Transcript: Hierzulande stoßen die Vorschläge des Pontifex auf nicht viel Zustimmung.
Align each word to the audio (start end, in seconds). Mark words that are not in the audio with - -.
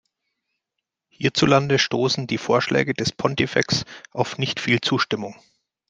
Hierzulande 1.09 1.77
stoßen 1.77 2.25
die 2.25 2.39
Vorschläge 2.39 2.95
des 2.95 3.11
Pontifex 3.11 3.85
auf 4.09 4.39
nicht 4.39 4.59
viel 4.59 4.81
Zustimmung. 4.81 5.35